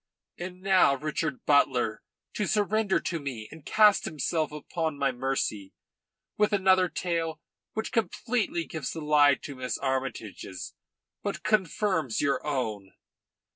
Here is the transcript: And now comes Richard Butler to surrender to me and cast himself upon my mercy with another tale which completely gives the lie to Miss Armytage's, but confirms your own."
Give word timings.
And 0.39 0.63
now 0.63 0.93
comes 0.93 1.03
Richard 1.03 1.45
Butler 1.45 2.01
to 2.33 2.47
surrender 2.47 2.99
to 3.01 3.19
me 3.19 3.47
and 3.51 3.63
cast 3.63 4.05
himself 4.05 4.51
upon 4.51 4.97
my 4.97 5.11
mercy 5.11 5.73
with 6.37 6.53
another 6.53 6.89
tale 6.89 7.39
which 7.73 7.91
completely 7.91 8.65
gives 8.65 8.93
the 8.93 9.01
lie 9.01 9.35
to 9.35 9.55
Miss 9.55 9.77
Armytage's, 9.77 10.73
but 11.21 11.43
confirms 11.43 12.19
your 12.19 12.43
own." 12.43 12.93